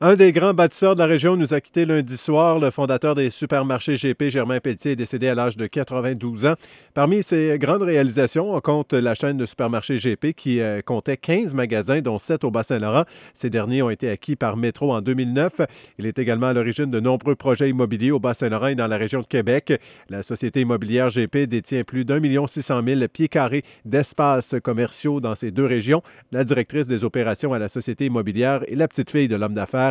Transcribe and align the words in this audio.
Un 0.00 0.14
des 0.14 0.30
grands 0.30 0.54
bâtisseurs 0.54 0.94
de 0.94 1.00
la 1.00 1.06
région 1.06 1.36
nous 1.36 1.54
a 1.54 1.60
quitté 1.60 1.84
lundi 1.84 2.16
soir. 2.16 2.60
Le 2.60 2.70
fondateur 2.70 3.16
des 3.16 3.30
supermarchés 3.30 3.96
GP, 3.96 4.28
Germain 4.28 4.60
Pelletier, 4.60 4.92
est 4.92 4.96
décédé 4.96 5.26
à 5.26 5.34
l'âge 5.34 5.56
de 5.56 5.66
92 5.66 6.46
ans. 6.46 6.54
Parmi 6.94 7.24
ses 7.24 7.58
grandes 7.58 7.82
réalisations, 7.82 8.54
on 8.54 8.60
compte 8.60 8.92
la 8.92 9.14
chaîne 9.14 9.38
de 9.38 9.44
supermarchés 9.44 9.96
GP 9.96 10.34
qui 10.36 10.60
euh, 10.60 10.82
comptait 10.82 11.16
15 11.16 11.52
magasins, 11.52 12.00
dont 12.00 12.20
7 12.20 12.44
au 12.44 12.52
Bas-Saint-Laurent. 12.52 13.06
Ces 13.34 13.50
derniers 13.50 13.82
ont 13.82 13.90
été 13.90 14.08
acquis 14.08 14.36
par 14.36 14.56
Métro 14.56 14.92
en 14.92 15.00
2009. 15.00 15.62
Il 15.98 16.06
est 16.06 16.20
également 16.20 16.46
à 16.46 16.52
l'origine 16.52 16.92
de 16.92 17.00
nombreux 17.00 17.34
projets 17.34 17.68
immobiliers 17.68 18.12
au 18.12 18.20
Bas-Saint-Laurent 18.20 18.68
et 18.68 18.76
dans 18.76 18.86
la 18.86 18.98
région 18.98 19.22
de 19.22 19.26
Québec. 19.26 19.72
La 20.10 20.22
société 20.22 20.60
immobilière 20.60 21.08
GP 21.08 21.48
détient 21.48 21.82
plus 21.82 22.04
d'un 22.04 22.20
million 22.20 22.46
six 22.46 22.62
cent 22.62 22.82
mille 22.82 23.08
pieds 23.12 23.26
carrés 23.26 23.64
d'espaces 23.84 24.54
commerciaux 24.62 25.18
dans 25.18 25.34
ces 25.34 25.50
deux 25.50 25.66
régions. 25.66 26.02
La 26.30 26.44
directrice 26.44 26.86
des 26.86 27.02
opérations 27.02 27.52
à 27.52 27.58
la 27.58 27.68
société 27.68 28.06
immobilière 28.06 28.62
est 28.68 28.76
la 28.76 28.86
petite 28.86 29.10
fille 29.10 29.26
de 29.26 29.34
l'homme 29.34 29.54
d'affaires 29.54 29.87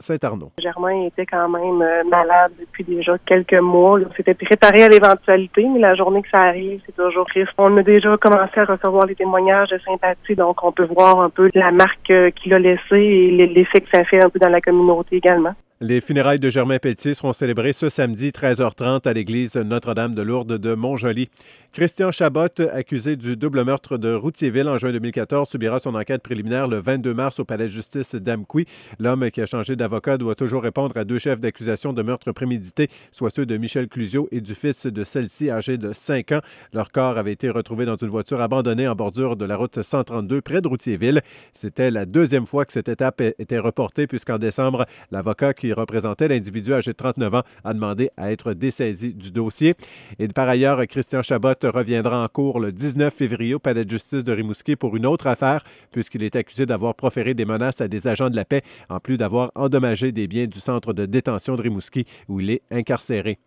Saint-Arnaud. 0.00 0.52
Germain 0.60 1.06
était 1.06 1.26
quand 1.26 1.48
même 1.48 1.82
euh, 1.82 2.04
malade 2.04 2.52
depuis 2.58 2.84
déjà 2.84 3.16
quelques 3.26 3.54
mois. 3.54 3.98
On 3.98 4.14
s'était 4.14 4.34
préparé 4.34 4.84
à 4.84 4.88
l'éventualité, 4.88 5.66
mais 5.66 5.80
la 5.80 5.94
journée 5.94 6.22
que 6.22 6.28
ça 6.30 6.42
arrive, 6.42 6.80
c'est 6.86 6.96
toujours 6.96 7.26
triste. 7.26 7.50
On 7.58 7.76
a 7.76 7.82
déjà 7.82 8.16
commencé 8.16 8.60
à 8.60 8.64
recevoir 8.64 9.06
les 9.06 9.14
témoignages 9.14 9.70
de 9.70 9.78
sympathie, 9.78 10.34
donc 10.34 10.62
on 10.62 10.72
peut 10.72 10.86
voir 10.86 11.20
un 11.20 11.30
peu 11.30 11.50
la 11.54 11.70
marque 11.70 12.10
euh, 12.10 12.30
qu'il 12.30 12.54
a 12.54 12.58
laissée 12.58 12.80
et 12.92 13.46
l'effet 13.46 13.80
que 13.80 13.88
ça 13.92 14.04
fait 14.04 14.22
un 14.22 14.30
peu 14.30 14.38
dans 14.38 14.48
la 14.48 14.60
communauté 14.60 15.16
également. 15.16 15.54
Les 15.80 16.00
funérailles 16.00 16.40
de 16.40 16.50
Germain 16.50 16.80
Pelletier 16.80 17.14
seront 17.14 17.32
célébrées 17.32 17.72
ce 17.72 17.88
samedi 17.88 18.30
13h30 18.30 19.06
à 19.06 19.12
l'église 19.12 19.54
Notre-Dame 19.54 20.12
de 20.12 20.22
Lourdes 20.22 20.58
de 20.58 20.74
Montjoly. 20.74 21.28
Christian 21.72 22.10
Chabot, 22.10 22.48
accusé 22.72 23.14
du 23.14 23.36
double 23.36 23.62
meurtre 23.62 23.96
de 23.96 24.12
Routierville 24.12 24.68
en 24.68 24.76
juin 24.76 24.90
2014, 24.90 25.48
subira 25.48 25.78
son 25.78 25.94
enquête 25.94 26.22
préliminaire 26.22 26.66
le 26.66 26.78
22 26.78 27.14
mars 27.14 27.38
au 27.38 27.44
palais 27.44 27.66
de 27.66 27.70
justice 27.70 28.16
d'Amqui. 28.16 28.66
L'homme 28.98 29.30
qui 29.30 29.40
a 29.40 29.46
changé 29.46 29.76
d'avocat 29.76 30.18
doit 30.18 30.34
toujours 30.34 30.64
répondre 30.64 30.96
à 30.96 31.04
deux 31.04 31.18
chefs 31.18 31.38
d'accusation 31.38 31.92
de 31.92 32.02
meurtre 32.02 32.32
prémédité, 32.32 32.88
soit 33.12 33.30
ceux 33.30 33.46
de 33.46 33.56
Michel 33.56 33.86
Clusio 33.86 34.26
et 34.32 34.40
du 34.40 34.56
fils 34.56 34.86
de 34.86 35.04
celle-ci, 35.04 35.48
âgé 35.48 35.78
de 35.78 35.92
5 35.92 36.32
ans. 36.32 36.40
Leur 36.72 36.90
corps 36.90 37.18
avait 37.18 37.34
été 37.34 37.50
retrouvé 37.50 37.84
dans 37.84 37.96
une 37.96 38.08
voiture 38.08 38.40
abandonnée 38.40 38.88
en 38.88 38.96
bordure 38.96 39.36
de 39.36 39.44
la 39.44 39.54
route 39.54 39.80
132 39.80 40.40
près 40.40 40.60
de 40.60 40.66
Routierville. 40.66 41.22
C'était 41.52 41.92
la 41.92 42.04
deuxième 42.04 42.46
fois 42.46 42.64
que 42.64 42.72
cette 42.72 42.88
étape 42.88 43.20
était 43.20 43.58
reportée 43.60 44.08
puisqu'en 44.08 44.38
décembre, 44.38 44.84
l'avocat 45.12 45.54
qui 45.54 45.67
représentait 45.72 46.28
l'individu 46.28 46.74
âgé 46.74 46.92
de 46.92 46.96
39 46.96 47.34
ans 47.34 47.42
a 47.64 47.74
demandé 47.74 48.10
à 48.16 48.32
être 48.32 48.54
dessaisi 48.54 49.14
du 49.14 49.30
dossier. 49.30 49.74
Et 50.18 50.28
par 50.28 50.48
ailleurs, 50.48 50.86
Christian 50.86 51.22
Chabot 51.22 51.54
reviendra 51.62 52.22
en 52.22 52.28
cours 52.28 52.60
le 52.60 52.72
19 52.72 53.12
février 53.12 53.54
au 53.54 53.58
palais 53.58 53.84
de 53.84 53.90
justice 53.90 54.24
de 54.24 54.32
Rimouski 54.32 54.76
pour 54.76 54.96
une 54.96 55.06
autre 55.06 55.26
affaire, 55.26 55.64
puisqu'il 55.90 56.22
est 56.22 56.36
accusé 56.36 56.66
d'avoir 56.66 56.94
proféré 56.94 57.34
des 57.34 57.44
menaces 57.44 57.80
à 57.80 57.88
des 57.88 58.06
agents 58.06 58.30
de 58.30 58.36
la 58.36 58.44
paix, 58.44 58.62
en 58.88 59.00
plus 59.00 59.16
d'avoir 59.16 59.50
endommagé 59.54 60.12
des 60.12 60.26
biens 60.26 60.46
du 60.46 60.60
centre 60.60 60.92
de 60.92 61.06
détention 61.06 61.56
de 61.56 61.62
Rimouski, 61.62 62.04
où 62.28 62.40
il 62.40 62.50
est 62.50 62.62
incarcéré. 62.70 63.38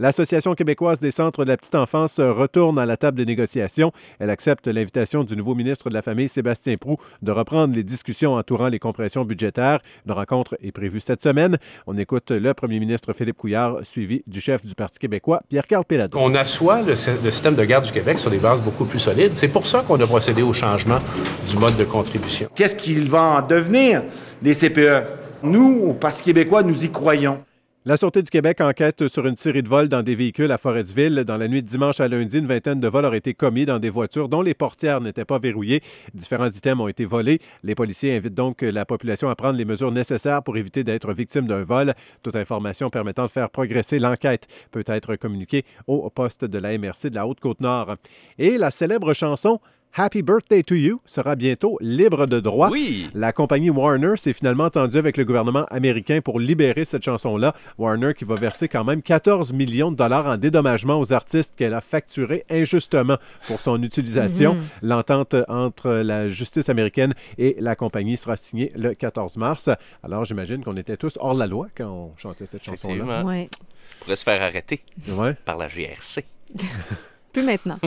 L'Association 0.00 0.54
québécoise 0.54 0.98
des 0.98 1.10
centres 1.10 1.44
de 1.44 1.50
la 1.50 1.58
petite 1.58 1.74
enfance 1.74 2.20
retourne 2.20 2.78
à 2.78 2.86
la 2.86 2.96
table 2.96 3.18
des 3.18 3.26
négociations. 3.26 3.92
Elle 4.18 4.30
accepte 4.30 4.66
l'invitation 4.66 5.24
du 5.24 5.36
nouveau 5.36 5.54
ministre 5.54 5.90
de 5.90 5.94
la 5.94 6.00
Famille, 6.00 6.26
Sébastien 6.26 6.78
Prou, 6.78 6.96
de 7.20 7.30
reprendre 7.30 7.74
les 7.74 7.82
discussions 7.82 8.32
entourant 8.32 8.68
les 8.68 8.78
compressions 8.78 9.26
budgétaires. 9.26 9.80
Une 10.06 10.12
rencontre 10.12 10.56
est 10.62 10.72
prévue 10.72 11.00
cette 11.00 11.20
semaine. 11.20 11.58
On 11.86 11.98
écoute 11.98 12.30
le 12.30 12.54
premier 12.54 12.80
ministre 12.80 13.12
Philippe 13.12 13.36
Couillard, 13.36 13.80
suivi 13.82 14.22
du 14.26 14.40
chef 14.40 14.64
du 14.64 14.74
Parti 14.74 14.98
québécois, 14.98 15.42
Pierre-Carl 15.50 15.84
Péladeau. 15.84 16.18
On 16.18 16.34
assoit 16.34 16.80
le, 16.80 16.96
système 16.96 17.54
de 17.54 17.64
garde 17.64 17.84
du 17.84 17.92
Québec 17.92 18.18
sur 18.18 18.30
des 18.30 18.38
bases 18.38 18.62
beaucoup 18.62 18.86
plus 18.86 19.00
solides. 19.00 19.32
C'est 19.36 19.48
pour 19.48 19.66
ça 19.66 19.84
qu'on 19.86 20.00
a 20.00 20.06
procédé 20.06 20.40
au 20.40 20.54
changement 20.54 21.00
du 21.46 21.58
mode 21.58 21.76
de 21.76 21.84
contribution. 21.84 22.48
Qu'est-ce 22.54 22.76
qu'il 22.76 23.06
va 23.10 23.20
en 23.20 23.42
devenir 23.46 24.04
des 24.40 24.54
CPE? 24.54 25.42
Nous, 25.42 25.88
au 25.88 25.92
Parti 25.92 26.22
québécois, 26.22 26.62
nous 26.62 26.86
y 26.86 26.90
croyons. 26.90 27.40
La 27.86 27.96
Sûreté 27.96 28.20
du 28.20 28.28
Québec 28.28 28.60
enquête 28.60 29.08
sur 29.08 29.26
une 29.26 29.36
série 29.36 29.62
de 29.62 29.68
vols 29.68 29.88
dans 29.88 30.02
des 30.02 30.14
véhicules 30.14 30.52
à 30.52 30.58
Forestville. 30.58 31.24
Dans 31.24 31.38
la 31.38 31.48
nuit 31.48 31.62
de 31.62 31.66
dimanche 31.66 31.98
à 31.98 32.08
lundi, 32.08 32.36
une 32.36 32.46
vingtaine 32.46 32.78
de 32.78 32.86
vols 32.88 33.06
auraient 33.06 33.16
été 33.16 33.32
commis 33.32 33.64
dans 33.64 33.78
des 33.78 33.88
voitures 33.88 34.28
dont 34.28 34.42
les 34.42 34.52
portières 34.52 35.00
n'étaient 35.00 35.24
pas 35.24 35.38
verrouillées. 35.38 35.80
Différents 36.12 36.50
items 36.50 36.78
ont 36.78 36.88
été 36.88 37.06
volés. 37.06 37.40
Les 37.62 37.74
policiers 37.74 38.14
invitent 38.14 38.34
donc 38.34 38.60
la 38.60 38.84
population 38.84 39.30
à 39.30 39.34
prendre 39.34 39.56
les 39.56 39.64
mesures 39.64 39.92
nécessaires 39.92 40.42
pour 40.42 40.58
éviter 40.58 40.84
d'être 40.84 41.10
victime 41.14 41.46
d'un 41.46 41.62
vol. 41.62 41.94
Toute 42.22 42.36
information 42.36 42.90
permettant 42.90 43.24
de 43.24 43.30
faire 43.30 43.48
progresser 43.48 43.98
l'enquête 43.98 44.46
peut 44.72 44.84
être 44.86 45.16
communiquée 45.16 45.64
au 45.86 46.10
poste 46.10 46.44
de 46.44 46.58
la 46.58 46.76
MRC 46.76 47.08
de 47.08 47.14
la 47.14 47.26
Haute-Côte-Nord. 47.26 47.96
Et 48.38 48.58
la 48.58 48.70
célèbre 48.70 49.14
chanson 49.14 49.58
Happy 49.92 50.22
Birthday 50.22 50.62
to 50.62 50.76
You 50.76 51.00
sera 51.04 51.34
bientôt 51.34 51.76
libre 51.80 52.26
de 52.26 52.38
droit. 52.38 52.70
Oui. 52.70 53.10
La 53.12 53.32
compagnie 53.32 53.70
Warner 53.70 54.16
s'est 54.16 54.32
finalement 54.32 54.64
entendue 54.64 54.98
avec 54.98 55.16
le 55.16 55.24
gouvernement 55.24 55.64
américain 55.64 56.20
pour 56.20 56.38
libérer 56.38 56.84
cette 56.84 57.02
chanson-là. 57.02 57.54
Warner 57.76 58.14
qui 58.14 58.24
va 58.24 58.36
verser 58.36 58.68
quand 58.68 58.84
même 58.84 59.02
14 59.02 59.52
millions 59.52 59.90
de 59.90 59.96
dollars 59.96 60.26
en 60.26 60.36
dédommagement 60.36 61.00
aux 61.00 61.12
artistes 61.12 61.56
qu'elle 61.56 61.74
a 61.74 61.80
facturés 61.80 62.44
injustement 62.48 63.16
pour 63.48 63.60
son 63.60 63.82
utilisation. 63.82 64.54
Mhm. 64.54 64.62
L'entente 64.82 65.34
entre 65.48 65.90
la 65.90 66.28
justice 66.28 66.68
américaine 66.68 67.14
et 67.36 67.56
la 67.58 67.74
compagnie 67.74 68.16
sera 68.16 68.36
signée 68.36 68.70
le 68.76 68.94
14 68.94 69.36
mars. 69.38 69.70
Alors 70.04 70.24
j'imagine 70.24 70.62
qu'on 70.62 70.76
était 70.76 70.96
tous 70.96 71.18
hors 71.20 71.34
la 71.34 71.48
loi 71.48 71.66
quand 71.76 71.88
on 71.90 72.16
chantait 72.16 72.46
cette 72.46 72.62
chanson-là. 72.62 73.24
Ouais. 73.24 73.48
On 73.52 74.04
pourrait 74.04 74.16
se 74.16 74.22
faire 74.24 74.40
arrêter 74.40 74.82
Ouais. 75.08 75.34
par 75.44 75.56
la 75.58 75.66
GRC. 75.66 76.24
Plus 77.32 77.44
maintenant. 77.44 77.78